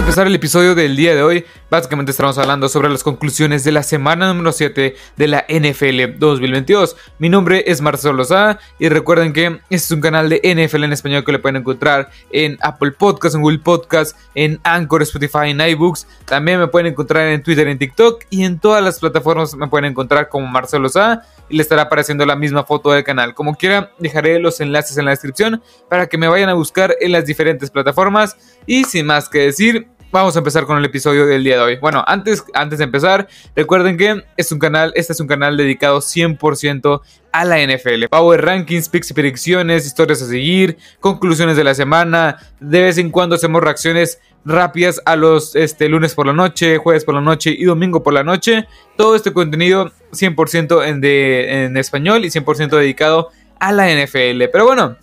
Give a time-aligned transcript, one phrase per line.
[0.00, 1.44] a empezar el episodio del día de hoy.
[1.68, 6.96] Básicamente estamos hablando sobre las conclusiones de la semana número 7 de la NFL 2022.
[7.18, 10.94] Mi nombre es Marcelo Lozada y recuerden que este es un canal de NFL en
[10.94, 15.60] español que le pueden encontrar en Apple Podcasts, en Google Podcasts, en Anchor, Spotify, en
[15.60, 16.06] iBooks.
[16.24, 19.84] También me pueden encontrar en Twitter, en TikTok y en todas las plataformas me pueden
[19.84, 23.34] encontrar como Marcelo Lozada y le estará apareciendo la misma foto del canal.
[23.34, 27.12] Como quiera, dejaré los enlaces en la descripción para que me vayan a buscar en
[27.12, 28.36] las diferentes plataformas.
[28.66, 31.76] Y sin más que decir, Vamos a empezar con el episodio del día de hoy.
[31.76, 36.00] Bueno, antes, antes de empezar, recuerden que es un canal, este es un canal dedicado
[36.00, 38.06] 100% a la NFL.
[38.10, 42.38] Power Rankings, picks y predicciones, historias a seguir, conclusiones de la semana.
[42.58, 47.04] De vez en cuando hacemos reacciones rápidas a los este, lunes por la noche, jueves
[47.04, 48.66] por la noche y domingo por la noche.
[48.96, 54.42] Todo este contenido 100% en, de, en español y 100% dedicado a la NFL.
[54.50, 54.96] Pero bueno,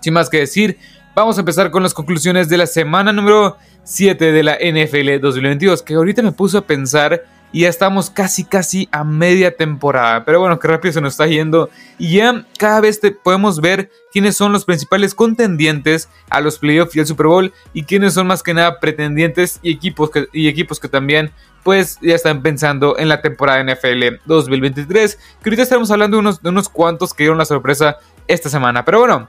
[0.00, 0.78] sin más que decir,
[1.14, 5.82] vamos a empezar con las conclusiones de la semana número 7 de la NFL 2022,
[5.82, 10.26] que ahorita me puso a pensar y ya estamos casi casi a media temporada.
[10.26, 11.70] Pero bueno, qué rápido se nos está yendo.
[11.96, 16.94] Y ya cada vez te podemos ver quiénes son los principales contendientes a los playoffs
[16.96, 20.48] y al Super Bowl y quiénes son más que nada pretendientes y equipos que, y
[20.48, 21.30] equipos que también
[21.62, 25.16] pues ya están pensando en la temporada NFL 2023.
[25.42, 28.84] Que ahorita estamos hablando de unos, de unos cuantos que dieron la sorpresa esta semana.
[28.84, 29.28] Pero bueno,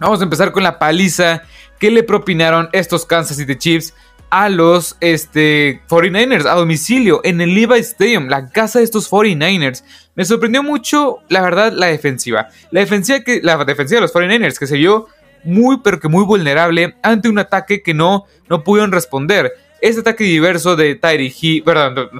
[0.00, 1.44] vamos a empezar con la paliza
[1.78, 3.94] que le propinaron estos Kansas City Chiefs
[4.30, 9.84] a los este, 49ers a domicilio en el Levi Stadium, la casa de estos 49ers.
[10.14, 12.48] Me sorprendió mucho, la verdad, la defensiva.
[12.70, 15.06] La defensiva, que, la defensiva de los 49ers que se vio
[15.44, 19.52] muy, pero que muy vulnerable ante un ataque que no, no pudieron responder.
[19.80, 22.10] Este ataque diverso de Tyree He, perdón,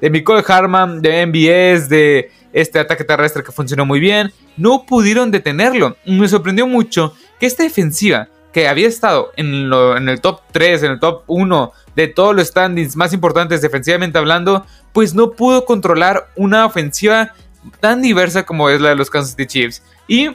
[0.00, 5.30] de Nicole Harman, de MBS, de este ataque terrestre que funcionó muy bien, no pudieron
[5.30, 5.96] detenerlo.
[6.06, 9.72] Me sorprendió mucho que esta defensiva que había estado en,
[10.08, 14.66] el top 3, en el top 1 de todos los standings más importantes defensivamente hablando,
[14.92, 17.34] pues no pudo controlar una ofensiva
[17.80, 19.82] tan diversa como es la de los Kansas City Chiefs.
[20.08, 20.28] Y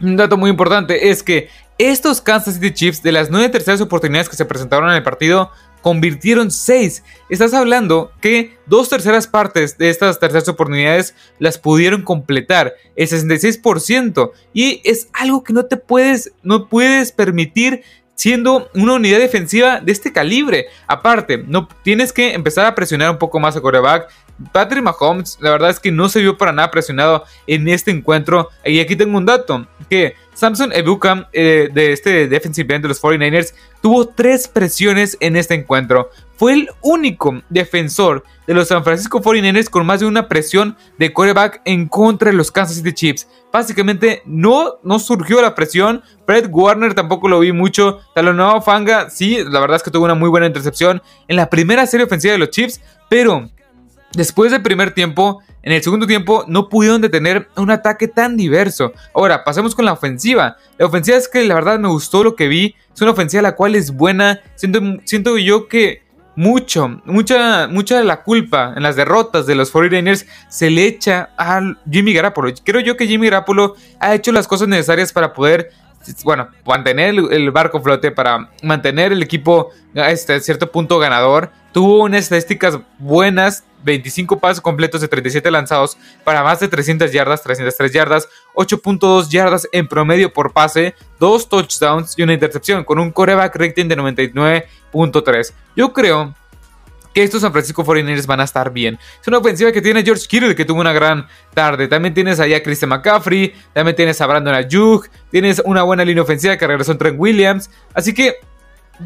[0.00, 1.48] un dato muy importante es que
[1.78, 5.50] estos Kansas City Chiefs, de las nueve terceras oportunidades que se presentaron en el partido,
[5.80, 7.02] convirtieron 6.
[7.28, 14.32] Estás hablando que dos terceras partes de estas terceras oportunidades las pudieron completar, el 66%.
[14.52, 17.82] Y es algo que no te puedes, no puedes permitir
[18.14, 20.66] siendo una unidad defensiva de este calibre.
[20.86, 24.10] Aparte, no tienes que empezar a presionar un poco más a coreback.
[24.52, 28.48] Patrick Mahomes, la verdad es que no se vio para nada presionado en este encuentro.
[28.64, 33.02] Y aquí tengo un dato, que Samson Ebukam eh, de este defensive end de los
[33.02, 33.52] 49ers
[33.82, 36.10] tuvo tres presiones en este encuentro.
[36.36, 41.12] Fue el único defensor de los San Francisco 49ers con más de una presión de
[41.12, 43.28] quarterback en contra de los Kansas City Chiefs.
[43.52, 46.02] Básicamente no, no surgió la presión.
[46.24, 48.00] Fred Warner tampoco lo vi mucho.
[48.14, 51.86] Talonado Fanga, sí, la verdad es que tuvo una muy buena intercepción en la primera
[51.86, 52.80] serie ofensiva de los Chiefs.
[53.10, 53.50] Pero
[54.12, 58.92] después del primer tiempo, en el segundo tiempo no pudieron detener un ataque tan diverso.
[59.14, 60.56] Ahora, pasemos con la ofensiva.
[60.78, 62.74] La ofensiva es que la verdad me gustó lo que vi.
[62.94, 64.40] Es una ofensiva la cual es buena.
[64.56, 66.02] Siento, siento yo que
[66.36, 71.30] mucho, mucha, mucha de la culpa en las derrotas de los 49ers se le echa
[71.36, 71.60] a
[71.90, 72.50] Jimmy Garapolo.
[72.64, 75.70] Creo yo que Jimmy Garapolo ha hecho las cosas necesarias para poder
[76.24, 81.50] bueno, mantener el, barco flote, para mantener el equipo a este cierto punto ganador.
[81.72, 87.42] Tuvo unas estadísticas buenas, 25 pasos completos de 37 lanzados para más de 300 yardas,
[87.42, 93.10] 303 yardas, 8.2 yardas en promedio por pase, 2 touchdowns y una intercepción, con un
[93.12, 95.52] coreback rating de 99.3.
[95.76, 96.34] Yo creo
[97.14, 98.98] que estos San Francisco 49ers van a estar bien.
[99.20, 101.88] Es una ofensiva que tiene George Kittle, que tuvo una gran tarde.
[101.88, 106.22] También tienes allá a Christian McCaffrey, también tienes a Brandon Ayuk, tienes una buena línea
[106.22, 107.70] ofensiva que regresó en Trent Williams.
[107.94, 108.36] Así que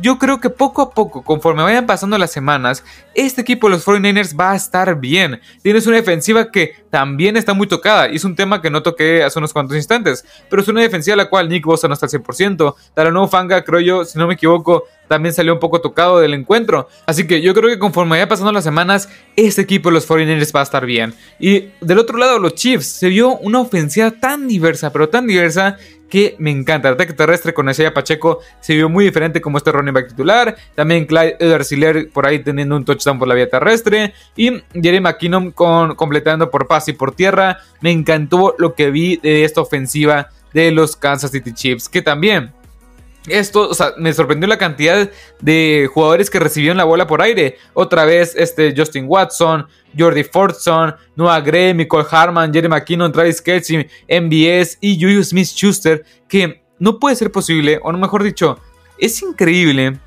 [0.01, 2.85] yo creo que poco a poco, conforme vayan pasando las semanas,
[3.15, 5.41] este equipo de los 49ers va a estar bien.
[5.63, 9.23] Tienes una defensiva que también está muy tocada, y es un tema que no toqué
[9.25, 12.07] hace unos cuantos instantes, pero es una defensiva a la cual Nick Bosa no está
[12.07, 12.75] al 100%.
[12.97, 16.89] nuevo Fanga, creo yo, si no me equivoco, también salió un poco tocado del encuentro.
[17.07, 20.55] Así que yo creo que conforme vayan pasando las semanas, este equipo de los 49ers
[20.55, 21.15] va a estar bien.
[21.39, 25.77] Y del otro lado, los Chiefs, se vio una ofensiva tan diversa, pero tan diversa
[26.15, 26.87] que me encanta.
[26.87, 30.55] El ataque terrestre con Isaiah Pacheco se vio muy diferente como este running back titular.
[30.77, 31.75] También Clyde Edwards
[32.13, 34.15] por ahí teniendo un touchdown por la vía terrestre.
[34.37, 37.59] Y Jerry McKinnon con, completando por pase y por tierra.
[37.81, 41.89] Me encantó lo que vi de esta ofensiva de los Kansas City Chiefs.
[41.89, 42.53] Que también
[43.27, 45.11] esto, o sea, me sorprendió la cantidad
[45.41, 47.59] de jugadores que recibieron la bola por aire.
[47.73, 49.67] Otra vez, este Justin Watson,
[49.99, 56.05] Jordi Fordson, Noah Gray, Nicole Harman, Jerry McKinnon, Travis Kelsey, MBS y Julius Smith Schuster.
[56.29, 58.59] Que no puede ser posible, o mejor dicho,
[58.99, 59.99] es increíble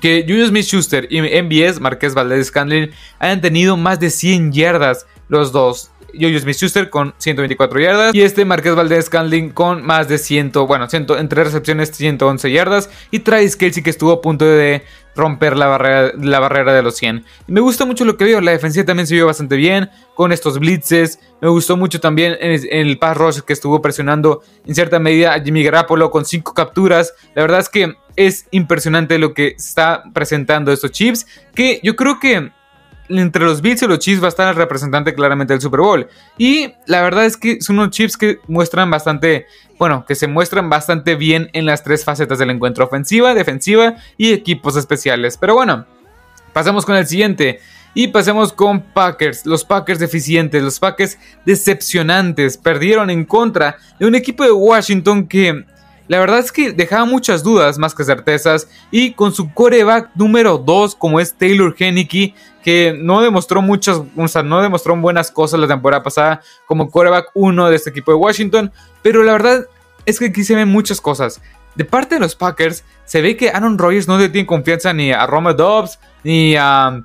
[0.00, 5.52] que Julius Smith-Schuster y MBS, Marqués Valdez Scandlin, hayan tenido más de 100 yardas los
[5.52, 5.91] dos.
[6.18, 10.88] Jojo Smith-Schuster con 124 yardas y este Marqués Valdez Scandling con más de 100, bueno,
[10.88, 14.82] 100, entre recepciones 111 yardas y Travis Kelsey que estuvo a punto de
[15.14, 17.24] romper la barrera, la barrera de los 100.
[17.46, 20.32] Y me gusta mucho lo que vio, la defensiva también se vio bastante bien con
[20.32, 24.98] estos blitzes, me gustó mucho también en el pass rush que estuvo presionando en cierta
[24.98, 29.48] medida a Jimmy Garapolo con 5 capturas, la verdad es que es impresionante lo que
[29.48, 32.50] está presentando estos chips, que yo creo que
[33.08, 36.08] entre los Bills y los Chiefs va a estar el representante claramente del Super Bowl.
[36.38, 39.46] Y la verdad es que son unos chips que muestran bastante,
[39.78, 44.32] bueno, que se muestran bastante bien en las tres facetas del encuentro, ofensiva, defensiva y
[44.32, 45.36] equipos especiales.
[45.36, 45.86] Pero bueno,
[46.52, 47.60] pasamos con el siguiente.
[47.94, 52.56] Y pasemos con Packers, los Packers deficientes, los Packers decepcionantes.
[52.56, 55.66] Perdieron en contra de un equipo de Washington que
[56.08, 60.58] la verdad es que dejaba muchas dudas más que certezas y con su coreback número
[60.58, 65.66] 2 como es Taylor Henneke que no demostró muchas, o no demostró buenas cosas la
[65.66, 68.72] temporada pasada como coreback 1 de este equipo de Washington,
[69.02, 69.66] pero la verdad
[70.06, 71.40] es que aquí se ven muchas cosas.
[71.74, 75.10] De parte de los Packers, se ve que Aaron Rodgers no le tiene confianza ni
[75.10, 77.02] a Roma Dobbs ni a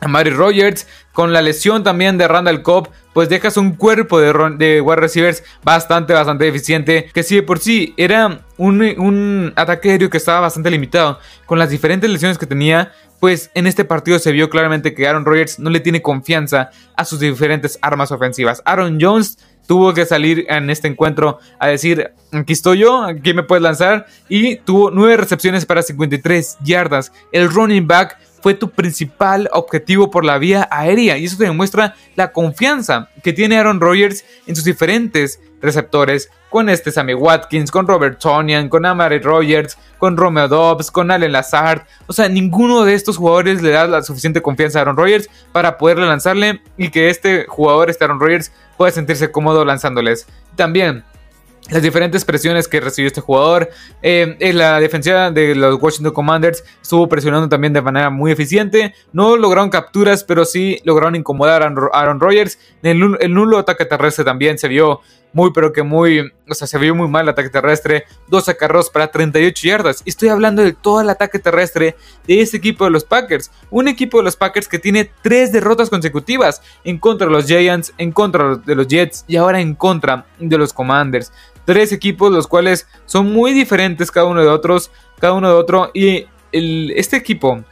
[0.00, 0.86] a Mary Rogers.
[1.18, 5.42] Con la lesión también de Randall Cobb, pues dejas un cuerpo de, de wide receivers
[5.64, 7.10] bastante, bastante eficiente.
[7.12, 11.58] Que si de por sí era un, un, ataque aéreo que estaba bastante limitado, con
[11.58, 15.58] las diferentes lesiones que tenía, pues en este partido se vio claramente que Aaron Rodgers
[15.58, 18.62] no le tiene confianza a sus diferentes armas ofensivas.
[18.64, 23.42] Aaron Jones tuvo que salir en este encuentro a decir, aquí estoy yo, aquí me
[23.42, 27.10] puedes lanzar, y tuvo 9 recepciones para 53 yardas.
[27.32, 31.94] El running back fue tu principal objetivo por la vía aérea y eso te demuestra
[32.16, 37.86] la confianza que tiene Aaron Rodgers en sus diferentes receptores con este Sammy Watkins, con
[37.86, 41.82] Robert Tonian, con Amari Rogers, con Romeo Dobbs, con Allen Lazard.
[42.06, 45.76] O sea, ninguno de estos jugadores le da la suficiente confianza a Aaron Rodgers para
[45.76, 50.26] poderle lanzarle y que este jugador, este Aaron Rodgers, pueda sentirse cómodo lanzándoles.
[50.56, 51.04] También
[51.70, 53.70] las diferentes presiones que recibió este jugador.
[54.02, 58.94] Eh, en la defensiva de los Washington Commanders estuvo presionando también de manera muy eficiente.
[59.12, 62.58] No lograron capturas, pero sí lograron incomodar a Aaron Rodgers.
[62.82, 62.98] El,
[63.34, 65.00] nulo ataque terrestre también se vio
[65.34, 68.04] muy, pero que muy, o sea, se vio muy mal el ataque terrestre.
[68.28, 70.02] Dos acarros para 38 yardas.
[70.04, 73.50] Y estoy hablando de todo el ataque terrestre de este equipo de los Packers.
[73.70, 77.92] Un equipo de los Packers que tiene tres derrotas consecutivas en contra de los Giants,
[77.98, 81.30] en contra de los Jets y ahora en contra de los Commanders.
[81.68, 85.90] Tres equipos los cuales son muy diferentes cada uno de otros, cada uno de otro.
[85.92, 87.62] Y este equipo,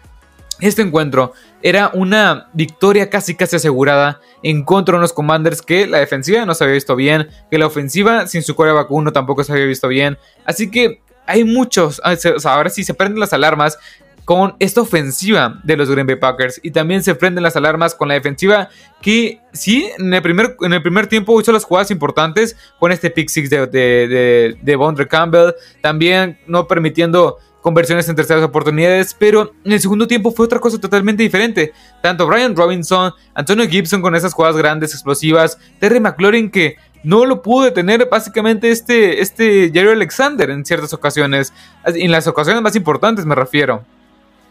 [0.61, 1.33] este encuentro,
[1.63, 6.53] era una victoria casi casi asegurada en contra de unos Commanders que la defensiva no
[6.55, 9.89] se había visto bien, que la ofensiva sin su coreback 1 tampoco se había visto
[9.89, 10.19] bien.
[10.45, 13.79] Así que hay muchos, ah, ahora sí se prenden las alarmas
[14.27, 18.09] con esta ofensiva de los Green Bay Packers y también se prenden las alarmas con
[18.09, 18.69] la defensiva
[19.01, 23.09] que sí, en el primer, en el primer tiempo hizo las jugadas importantes con este
[23.11, 29.53] pick six de, de, de, Bondre Campbell, también no permitiendo conversiones en terceras oportunidades, pero
[29.65, 31.73] en el segundo tiempo fue otra cosa totalmente diferente.
[32.03, 37.43] Tanto Brian Robinson, Antonio Gibson con esas jugadas grandes, explosivas, Terry McLaurin que no lo
[37.43, 41.53] pudo detener básicamente este, este Jerry Alexander en ciertas ocasiones,
[41.85, 43.85] en las ocasiones más importantes me refiero.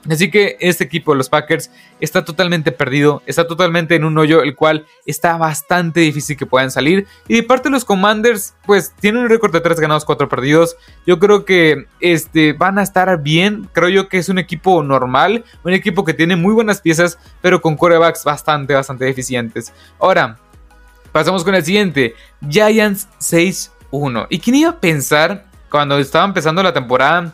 [0.09, 4.43] Así que este equipo de los Packers está totalmente perdido, está totalmente en un hoyo
[4.43, 7.07] el cual está bastante difícil que puedan salir.
[7.27, 10.77] Y de parte de los Commanders, pues tienen un récord de 3 ganados, 4 perdidos.
[11.05, 13.67] Yo creo que este, van a estar bien.
[13.73, 17.61] Creo yo que es un equipo normal, un equipo que tiene muy buenas piezas, pero
[17.61, 19.73] con corebacks bastante, bastante deficientes.
[19.99, 20.37] Ahora,
[21.11, 22.15] pasamos con el siguiente:
[22.47, 24.27] Giants 6-1.
[24.29, 27.33] ¿Y quién iba a pensar cuando estaba empezando la temporada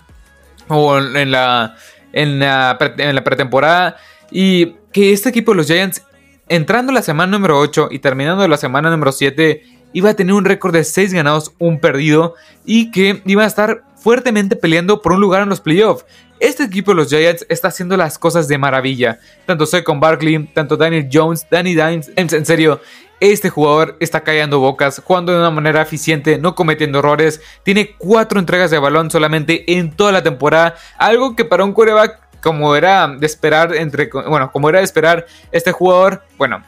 [0.67, 1.75] o en la
[2.13, 3.97] en la, pretemporada.
[4.31, 6.03] Y que este equipo de los Giants,
[6.49, 9.63] entrando la semana número 8 y terminando la semana número 7,
[9.93, 12.35] iba a tener un récord de 6 ganados, un perdido.
[12.65, 16.05] Y que iba a estar fuertemente peleando por un lugar en los playoffs.
[16.39, 19.19] Este equipo de los Giants está haciendo las cosas de maravilla.
[19.45, 22.11] Tanto con Barkley, tanto Daniel Jones, Danny Dimes.
[22.15, 22.81] En serio,
[23.21, 27.39] este jugador está callando bocas, jugando de una manera eficiente, no cometiendo errores.
[27.63, 30.75] Tiene cuatro entregas de balón solamente en toda la temporada.
[30.97, 35.27] Algo que para un quarterback, como era de esperar, entre, bueno, como era de esperar,
[35.51, 36.63] este jugador, bueno,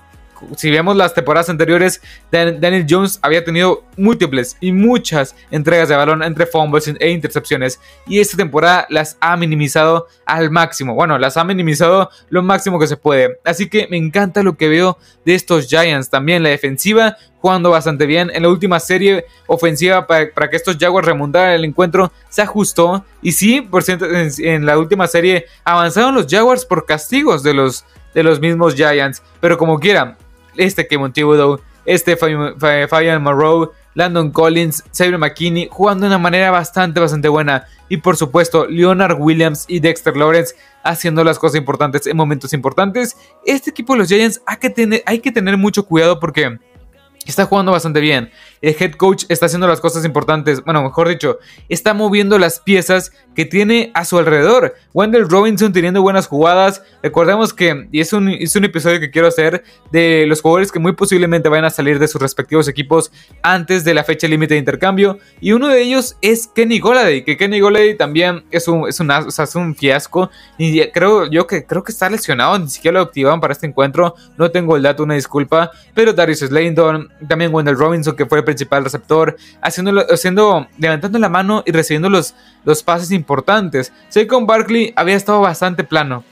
[0.56, 6.24] si vemos las temporadas anteriores, Daniel Jones había tenido múltiples y muchas entregas de balón
[6.24, 7.80] entre fumbles e intercepciones.
[8.08, 10.96] Y esta temporada las ha minimizado al máximo.
[10.96, 13.40] Bueno, las ha minimizado lo máximo que se puede.
[13.44, 16.10] Así que me encanta lo que veo de estos Giants.
[16.10, 18.32] También la defensiva jugando bastante bien.
[18.34, 23.04] En la última serie ofensiva para, que estos Jaguars remontaran el encuentro se ajustó.
[23.22, 27.86] Y sí, por cierto, en, la última serie avanzaron los Jaguars por castigos de los,
[28.14, 29.22] de los mismos Giants.
[29.42, 30.18] Pero como quiera,
[30.58, 37.00] este Kevin Thibodeau, este Fabian Monroe, Landon Collins, Xavier McKinney jugando de una manera bastante,
[37.00, 37.66] bastante buena.
[37.90, 43.16] Y por supuesto, Leonard Williams y Dexter Lawrence haciendo las cosas importantes en momentos importantes.
[43.46, 46.58] Este equipo de los Giants hay que tener, hay que tener mucho cuidado porque
[47.26, 48.32] está jugando bastante bien.
[48.64, 53.12] El head coach está haciendo las cosas importantes, bueno, mejor dicho, está moviendo las piezas
[53.36, 54.74] que tiene a su alrededor.
[54.94, 56.82] Wendell Robinson teniendo buenas jugadas.
[57.02, 60.80] Recordemos que, y es un, es un episodio que quiero hacer, de los jugadores que
[60.80, 64.62] muy posiblemente vayan a salir de sus respectivos equipos antes de la fecha límite de
[64.62, 65.18] intercambio.
[65.42, 68.98] Y uno de ellos es Kenny Goladay, que Kenny Goladay también es un, es
[69.40, 70.32] es un fiasco.
[70.58, 74.16] Y creo yo que creo que está lesionado, ni siquiera lo activaban para este encuentro.
[74.38, 75.70] No tengo el dato, una disculpa.
[75.94, 81.64] Pero Darius Slayton, también Wendell Robinson, que fue el principal receptor, haciendo, levantando la mano
[81.66, 83.92] y recibiendo los, los pases importantes.
[84.10, 86.24] Saquon Barkley había estado bastante plano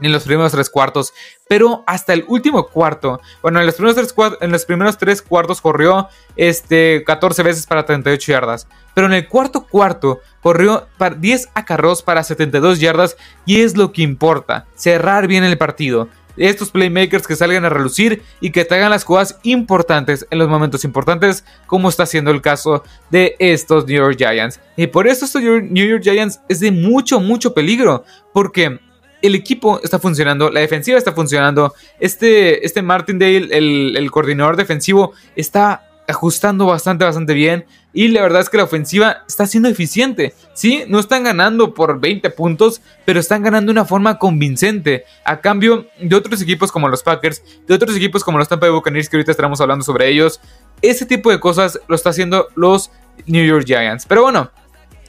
[0.00, 1.12] en los primeros tres cuartos,
[1.48, 5.60] pero hasta el último cuarto, bueno, en los primeros tres, en los primeros tres cuartos
[5.60, 12.02] corrió este, 14 veces para 38 yardas, pero en el cuarto cuarto corrió 10 acarros
[12.02, 13.16] para 72 yardas
[13.46, 18.22] y es lo que importa, cerrar bien el partido estos playmakers que salgan a relucir
[18.40, 22.40] y que te hagan las jugadas importantes en los momentos importantes, como está siendo el
[22.40, 24.60] caso de estos New York Giants.
[24.76, 28.80] Y por eso estos New York Giants es de mucho, mucho peligro, porque
[29.22, 35.12] el equipo está funcionando, la defensiva está funcionando, este, este Martindale, el, el coordinador defensivo,
[35.36, 37.64] está ajustando bastante, bastante bien.
[37.94, 40.34] Y la verdad es que la ofensiva está siendo eficiente.
[40.54, 45.04] Sí, no están ganando por 20 puntos, pero están ganando de una forma convincente.
[45.24, 48.74] A cambio de otros equipos como los Packers, de otros equipos como los Tampa Bay
[48.74, 50.40] Buccaneers, que ahorita estaremos hablando sobre ellos.
[50.80, 52.90] Ese tipo de cosas lo está haciendo los
[53.26, 54.06] New York Giants.
[54.06, 54.50] Pero bueno,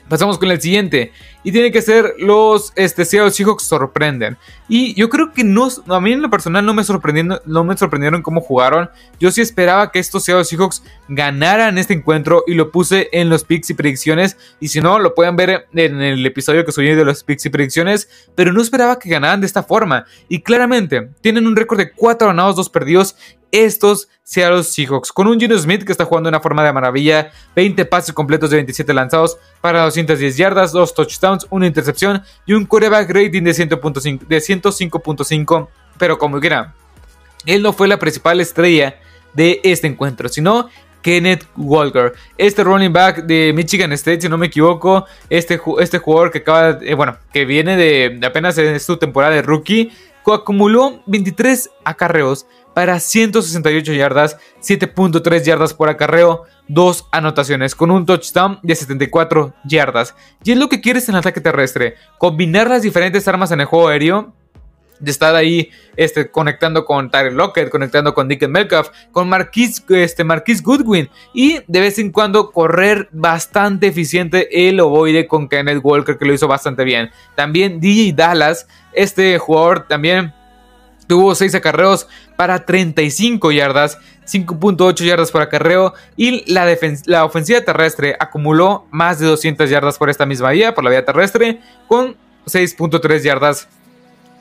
[0.09, 1.11] Pasamos con el siguiente.
[1.43, 4.37] Y tiene que ser los este, Seattle Seahawks sorprenden.
[4.67, 7.77] Y yo creo que no, a mí en lo personal no me, sorprendieron, no me
[7.77, 8.89] sorprendieron cómo jugaron.
[9.19, 13.43] Yo sí esperaba que estos Seattle Seahawks ganaran este encuentro y lo puse en los
[13.43, 14.37] picks y predicciones.
[14.59, 17.49] Y si no, lo pueden ver en el episodio que subí de los picks y
[17.49, 18.09] predicciones.
[18.35, 20.05] Pero no esperaba que ganaran de esta forma.
[20.27, 23.15] Y claramente tienen un récord de 4 ganados, 2 perdidos
[23.53, 25.11] estos Seattle Seahawks.
[25.11, 28.49] Con un Gino Smith que está jugando de una forma de maravilla, 20 pases completos
[28.49, 33.51] de 27 lanzados para 210 yardas, 2 touchdowns, una intercepción y un quarterback rating de
[33.51, 35.67] 105.5.
[35.99, 36.73] Pero como quiera,
[37.45, 38.99] él no fue la principal estrella
[39.33, 40.69] de este encuentro, sino
[41.03, 42.13] Kenneth Walker.
[42.37, 46.79] Este running back de Michigan State, si no me equivoco, este, este jugador que acaba,
[46.81, 49.91] eh, bueno, que viene de, de apenas en su temporada de rookie,
[50.31, 58.59] acumuló 23 acarreos para 168 yardas, 7.3 yardas por acarreo, 2 anotaciones con un touchdown
[58.63, 60.15] de 74 yardas.
[60.43, 63.65] Y es lo que quieres en el ataque terrestre, combinar las diferentes armas en el
[63.65, 64.33] juego aéreo
[65.03, 70.23] de estar ahí este, conectando con Tyler Lockett, conectando con Dick Metcalf, con Marquis, este,
[70.63, 76.25] Goodwin y de vez en cuando correr bastante eficiente el ovoide con Kenneth Walker que
[76.25, 77.09] lo hizo bastante bien.
[77.35, 80.33] También DJ Dallas, este jugador también
[81.07, 86.65] Tuvo 6 acarreos para 35 yardas, 5.8 yardas por acarreo y la,
[87.05, 91.05] la, ofensiva terrestre acumuló más de 200 yardas por esta misma vía, por la vía
[91.05, 93.67] terrestre, con 6.3 yardas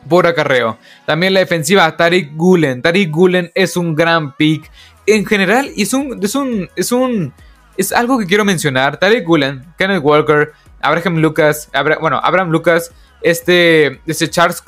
[0.08, 0.78] por acarreo.
[1.06, 2.82] También la defensiva Tariq Gulen.
[2.82, 4.70] Tariq Gulen es un gran pick
[5.06, 7.32] en general es un, es un, es un,
[7.76, 8.98] es algo que quiero mencionar.
[8.98, 12.92] Tariq Gulen, Kenneth Walker, Abraham Lucas, bueno, Abraham Lucas
[13.22, 14.62] este, este Charles,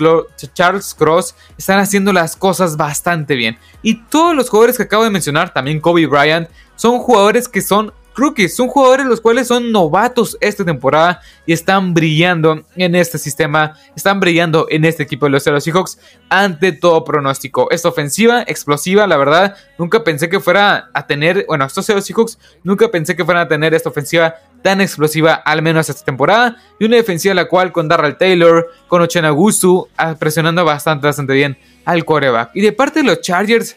[0.52, 3.58] Charles Cross están haciendo las cosas bastante bien.
[3.82, 7.92] Y todos los jugadores que acabo de mencionar, también Kobe Bryant, son jugadores que son
[8.14, 13.76] rookies, son jugadores los cuales son novatos esta temporada y están brillando en este sistema,
[13.96, 17.68] están brillando en este equipo de los Seahawks ante todo pronóstico.
[17.70, 22.90] Esta ofensiva explosiva, la verdad, nunca pensé que fuera a tener, bueno, estos Seahawks nunca
[22.90, 26.96] pensé que fueran a tener esta ofensiva tan explosiva, al menos esta temporada, y una
[26.96, 32.06] defensiva la cual con Darrell Taylor, con Ochena Gustu, ah, presionando bastante, bastante bien al
[32.06, 32.52] coreback.
[32.54, 33.76] Y de parte de los Chargers,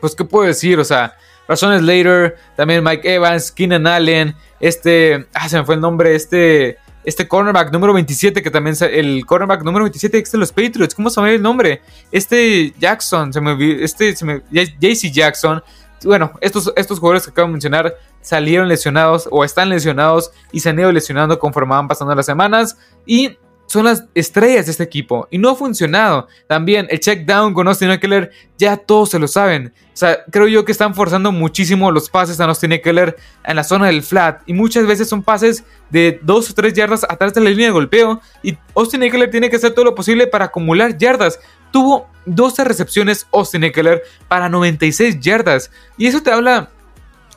[0.00, 0.80] pues, ¿qué puedo decir?
[0.80, 1.16] O sea,
[1.48, 7.28] Slater, también Mike Evans, Keenan Allen, este, ah, se me fue el nombre, este, este
[7.28, 11.20] cornerback número 27, que también el cornerback número 27 es de los Patriots, ¿cómo se
[11.20, 11.80] llama el nombre?
[12.10, 15.62] Este Jackson, se me este, se me, JC Jackson.
[16.02, 20.70] Bueno, estos, estos jugadores que acabo de mencionar salieron lesionados o están lesionados y se
[20.70, 22.78] han ido lesionando conforme van pasando las semanas.
[23.04, 23.36] Y
[23.72, 26.28] son las estrellas de este equipo y no ha funcionado.
[26.46, 29.72] También el check down con Austin Eckler, ya todos se lo saben.
[29.86, 33.64] O sea, creo yo que están forzando muchísimo los pases a Austin Eckler en la
[33.64, 37.40] zona del flat y muchas veces son pases de 2 o 3 yardas atrás de
[37.40, 40.98] la línea de golpeo y Austin Eckler tiene que hacer todo lo posible para acumular
[40.98, 41.40] yardas.
[41.70, 46.68] Tuvo 12 recepciones Austin Eckler para 96 yardas y eso te habla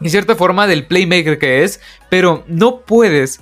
[0.01, 3.41] en cierta forma del playmaker que es, pero no puedes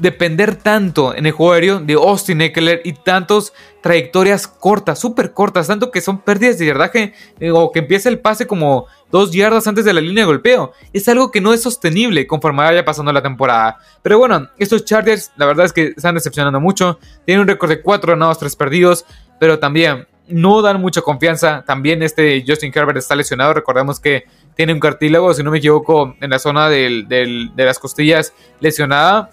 [0.00, 3.52] depender tanto en el juego aéreo de Austin Eckler y tantos
[3.82, 8.18] trayectorias cortas, súper cortas, tanto que son pérdidas de yardaje eh, o que empieza el
[8.18, 10.72] pase como dos yardas antes de la línea de golpeo.
[10.92, 13.76] Es algo que no es sostenible conforme vaya pasando la temporada.
[14.02, 16.98] Pero bueno, estos Chargers la verdad es que están decepcionando mucho.
[17.26, 19.04] Tienen un récord de 4 ganados, 3 perdidos,
[19.38, 21.64] pero también no dan mucha confianza.
[21.66, 23.54] También este Justin Herbert está lesionado.
[23.54, 28.32] Recordemos que tiene un cartílago, si no me equivoco, en la zona de las costillas
[28.60, 29.30] lesionada.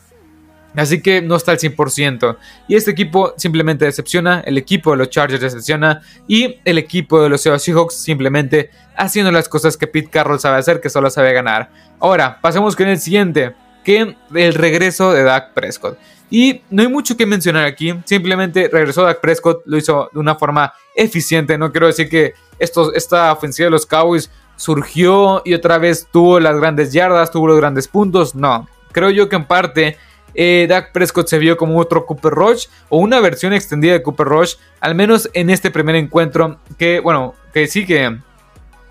[0.76, 2.38] Así que no está al 100%.
[2.68, 4.42] Y este equipo simplemente decepciona.
[4.46, 6.02] El equipo de los Chargers decepciona.
[6.28, 10.80] Y el equipo de los Seahawks simplemente haciendo las cosas que Pete Carroll sabe hacer,
[10.80, 11.72] que solo sabe ganar.
[12.00, 13.56] Ahora, pasemos con el siguiente.
[13.84, 15.98] Que el regreso de Dak Prescott.
[16.30, 17.94] Y no hay mucho que mencionar aquí.
[18.06, 19.62] Simplemente regresó Dak Prescott.
[19.66, 21.58] Lo hizo de una forma eficiente.
[21.58, 26.58] No quiero decir que esta ofensiva de los Cowboys surgió y otra vez tuvo las
[26.58, 28.36] grandes yardas, tuvo los grandes puntos.
[28.36, 28.68] No.
[28.92, 29.98] Creo yo que en parte
[30.34, 34.28] eh, Dak Prescott se vio como otro Cooper Rush o una versión extendida de Cooper
[34.28, 38.18] Rush, al menos en este primer encuentro que, bueno, que sí que,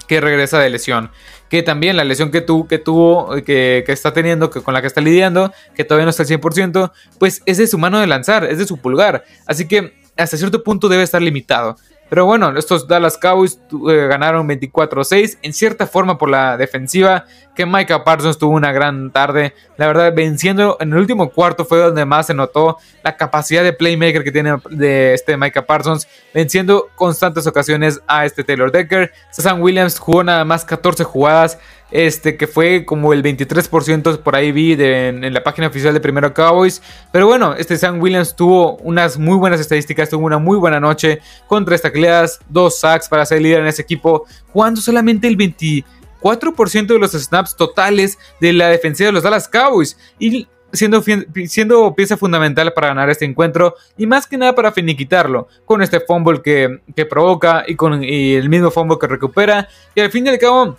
[0.06, 1.10] que regresa de lesión.
[1.48, 4.86] Que también la lesión que, que tuvo, que, que, está teniendo, que con la que
[4.88, 8.44] está lidiando, que todavía no está al 100%, pues es de su mano de lanzar,
[8.44, 9.24] es de su pulgar.
[9.46, 11.76] Así que hasta cierto punto debe estar limitado.
[12.08, 13.58] Pero bueno, estos Dallas Cowboys
[13.90, 19.10] eh, ganaron 24-6 en cierta forma por la defensiva, que Micah Parsons tuvo una gran
[19.10, 19.54] tarde.
[19.76, 23.72] La verdad, venciendo en el último cuarto fue donde más se notó la capacidad de
[23.72, 29.12] playmaker que tiene de este Micah Parsons, venciendo constantes ocasiones a este Taylor Decker.
[29.30, 31.58] Sam Williams jugó nada más 14 jugadas,
[31.90, 36.32] este que fue como el 23% por ahí vi en, la página oficial de Primero
[36.34, 36.82] Cowboys.
[37.12, 41.20] Pero bueno, este Sam Williams tuvo unas muy buenas estadísticas, tuvo una muy buena noche
[41.46, 46.86] con tres tacleadas, dos sacks para ser líder en ese equipo, jugando solamente el 24%
[46.86, 49.96] de los snaps totales de la defensiva de los Dallas Cowboys.
[50.18, 51.02] Y Siendo,
[51.46, 56.00] siendo, pieza fundamental para ganar este encuentro y más que nada para finiquitarlo con este
[56.00, 60.30] fumble que, que provoca y con el mismo fumble que recupera y al fin y
[60.30, 60.76] al cabo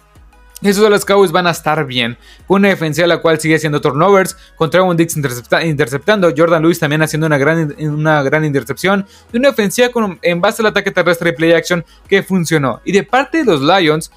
[0.62, 2.18] esos de los Cowboys van a estar bien.
[2.48, 4.36] Una defensiva la cual sigue haciendo turnovers.
[4.56, 6.34] Con Trevon Dix interceptando.
[6.36, 9.06] Jordan Lewis también haciendo una gran, una gran intercepción.
[9.32, 12.82] Y una ofensiva con, en base al ataque terrestre y play action que funcionó.
[12.84, 14.12] Y de parte de los Lions,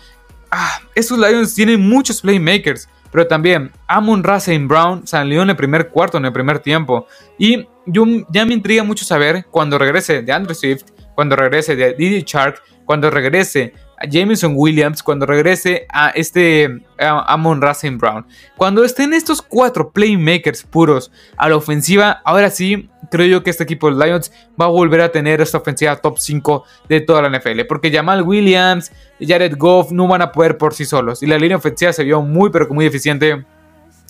[0.51, 2.89] ah, estos Lions tienen muchos playmakers.
[3.13, 7.07] Pero también Amon Racing Brown salió en el primer cuarto, en el primer tiempo.
[7.39, 11.93] Y yo, ya me intriga mucho saber cuando regrese de Andrew Swift, cuando regrese de
[11.95, 13.75] Didi Shark, cuando regrese
[14.09, 18.27] Jameson Williams cuando regrese a este Amon Racing Brown.
[18.57, 23.65] Cuando estén estos cuatro playmakers puros a la ofensiva, ahora sí creo yo que este
[23.65, 27.39] equipo de Lions va a volver a tener esta ofensiva top 5 de toda la
[27.39, 27.63] NFL.
[27.69, 31.23] Porque Jamal Williams, Jared Goff no van a poder por sí solos.
[31.23, 33.45] Y la línea ofensiva se vio muy pero muy eficiente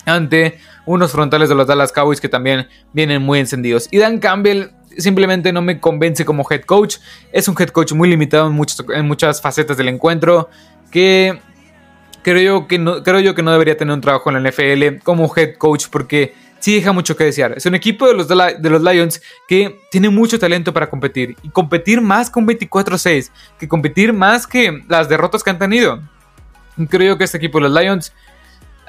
[0.05, 3.87] ante unos frontales de los Dallas Cowboys que también vienen muy encendidos.
[3.91, 6.97] Y Dan Campbell simplemente no me convence como head coach.
[7.31, 8.59] Es un head coach muy limitado en,
[8.95, 10.49] en muchas facetas del encuentro.
[10.91, 11.39] Que
[12.21, 15.03] creo yo que, no, creo yo que no debería tener un trabajo en la NFL
[15.03, 17.53] como head coach porque sí deja mucho que desear.
[17.57, 21.35] Es un equipo de los, de los Lions que tiene mucho talento para competir.
[21.43, 23.31] Y competir más con 24-6.
[23.59, 26.01] Que competir más que las derrotas que han tenido.
[26.89, 28.13] Creo yo que este equipo de los Lions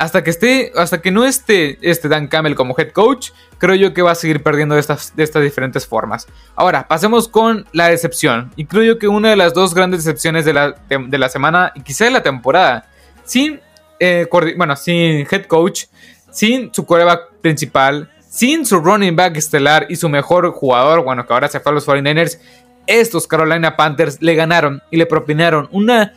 [0.03, 3.95] hasta que esté, hasta que no esté este Dan Campbell como head coach, creo yo
[3.95, 6.27] que va a seguir perdiendo de estas, de estas diferentes formas.
[6.57, 8.51] Ahora, pasemos con la decepción.
[8.57, 11.71] Y creo yo que una de las dos grandes decepciones de la, de, la semana
[11.77, 12.91] y quizá de la temporada,
[13.25, 13.61] sin,
[14.01, 15.85] eh, bueno, sin head coach,
[16.33, 21.33] sin su coreback principal, sin su running back estelar y su mejor jugador, bueno, que
[21.33, 22.41] ahora se fue a los 49ers,
[22.89, 26.13] estos Carolina Panthers le ganaron y le propinaron una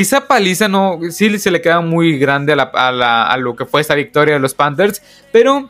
[0.00, 4.32] Quizá paliza no, sí se le queda muy grande a, lo que fue esta victoria
[4.32, 5.68] de los Panthers, pero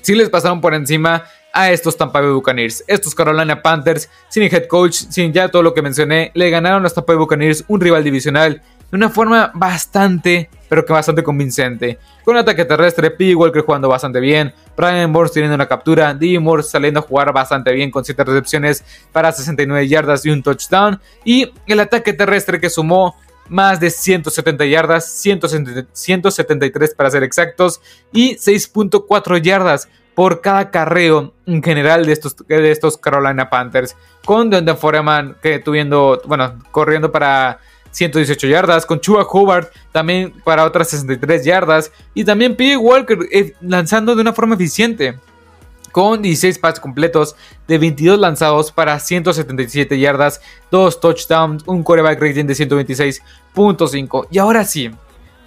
[0.00, 2.84] sí les pasaron por encima a estos Tampa Bay Buccaneers.
[2.86, 6.82] Estos Carolina Panthers, sin head coach, sin ya todo lo que mencioné, le ganaron a
[6.84, 11.98] los Tampa Bay Buccaneers, un rival divisional de una forma bastante, pero que bastante convincente.
[12.24, 13.34] Con ataque terrestre, P.
[13.34, 16.38] Walker jugando bastante bien, Brian Morse teniendo una captura, D.
[16.38, 21.00] Morse saliendo a jugar bastante bien con 7 recepciones para 69 yardas y un touchdown.
[21.24, 23.16] Y el ataque terrestre que sumó
[23.48, 27.80] más de 170 yardas, 173 para ser exactos,
[28.12, 33.96] y 6.4 yardas por cada carreo en general de estos, de estos Carolina Panthers.
[34.24, 37.60] Con Donde Foreman que tuviendo, bueno, corriendo para
[37.92, 42.76] 118 yardas, con Chua Hobart también para otras 63 yardas, y también P.
[42.76, 45.18] Walker eh, lanzando de una forma eficiente
[45.92, 52.44] con 16 pases completos de 22 lanzados para 177 yardas, 2 touchdowns, un quarterback rating
[52.44, 54.28] de 126.5.
[54.30, 54.90] Y ahora sí,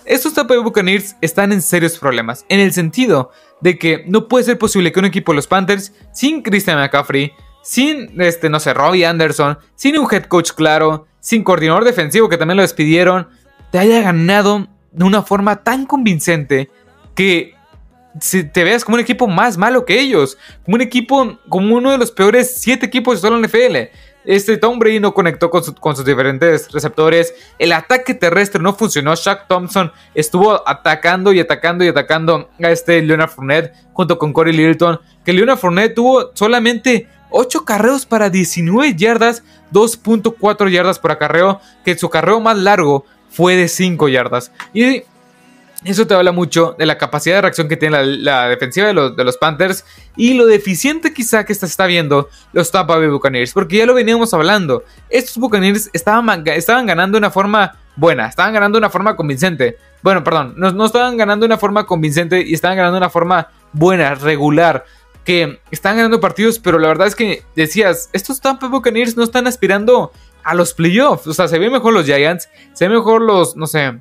[0.06, 4.43] estos Tampa Bay Buccaneers están en serios problemas, en el sentido de que no puede
[4.45, 8.73] ser posible que un equipo de los Panthers, sin Christian McCaffrey, sin, este, no sé,
[8.73, 13.27] Robbie Anderson, sin un head coach claro, sin coordinador defensivo que también lo despidieron,
[13.71, 16.69] te haya ganado de una forma tan convincente
[17.15, 17.54] que
[18.19, 21.91] si te veas como un equipo más malo que ellos, como un equipo, como uno
[21.91, 23.89] de los peores siete equipos de toda la NFL.
[24.24, 25.63] Este Tom Brady no conectó con,
[25.95, 27.34] sus diferentes receptores.
[27.58, 29.15] El ataque terrestre no funcionó.
[29.15, 34.54] Shaq Thompson estuvo atacando y atacando y atacando a este Leonard Fournette junto con Corey
[34.54, 35.00] Littleton.
[35.26, 39.43] Que Leonard Fournette tuvo solamente 8 carreos para 19 yardas,
[39.74, 41.60] 2.4 yardas por acarreo.
[41.84, 44.52] Que su carreo más largo fue de 5 yardas.
[44.71, 45.04] Y
[45.84, 49.38] eso te habla mucho de la capacidad de reacción que tiene la, defensiva de los,
[49.38, 49.84] Panthers
[50.15, 53.96] y lo deficiente quizá que se está viendo los Tampa Bay Buccaneers, porque ya lo
[53.96, 54.84] veníamos hablando.
[55.10, 59.78] Estos Buccaneers estaban, estaban ganando de una forma buena, estaban ganando de una forma convincente.
[60.04, 63.10] Bueno, perdón, no, no estaban ganando de una forma convincente y estaban ganando de una
[63.10, 64.86] forma buena, regular.
[65.26, 69.46] Que están ganando partidos, pero la verdad es que decías, estos Tampa Buccaneers no están
[69.46, 70.12] aspirando
[70.44, 71.28] a los playoffs.
[71.28, 74.00] O sea, se ven mejor los Giants, se ven mejor los, no sé,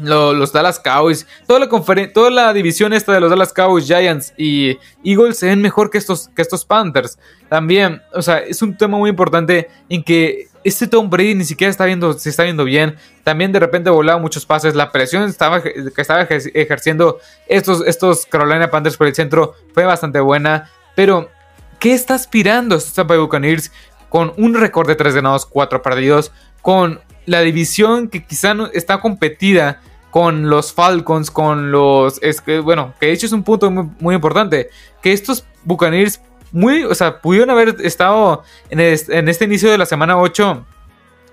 [0.00, 4.78] los Dallas Cowboys, toda la, toda la división esta de los Dallas Cowboys, Giants y
[5.04, 7.18] Eagles se ven mejor que estos, que estos Panthers.
[7.48, 11.70] También, o sea, es un tema muy importante en que este Tom Brady ni siquiera
[11.70, 12.96] está viendo, se está viendo bien.
[13.22, 14.74] También de repente volaba muchos pases.
[14.74, 20.20] La presión estaba, que estaba ejerciendo estos, estos Carolina Panthers por el centro fue bastante
[20.20, 20.70] buena.
[20.96, 21.30] Pero,
[21.78, 23.70] ¿qué está aspirando estos Tampa Buccaneers
[24.08, 26.32] con un récord de 3 ganados, 4 perdidos?
[26.62, 32.20] Con la división que quizá no está competida con los Falcons, con los...
[32.62, 34.70] Bueno, que de hecho es un punto muy, importante,
[35.02, 36.20] que estos Buccaneers
[36.52, 40.64] muy, o sea, pudieron haber estado en, este inicio de la semana 8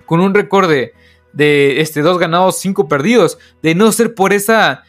[0.07, 0.95] con un récord de,
[1.31, 4.83] de este, dos ganados, cinco perdidos, de no ser por esa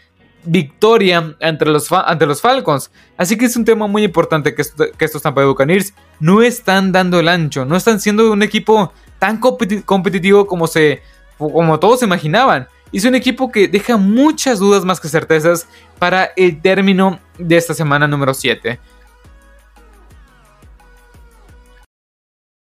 [0.44, 2.90] victoria los, ante los Falcons.
[3.16, 4.62] Así que es un tema muy importante que,
[4.96, 8.92] que estos Tampa Bay Buccaneers no están dando el ancho, no están siendo un equipo
[9.22, 11.00] tan competitivo como, se,
[11.38, 12.66] como todos se imaginaban.
[12.90, 15.68] Y es un equipo que deja muchas dudas más que certezas
[16.00, 18.80] para el término de esta semana número 7.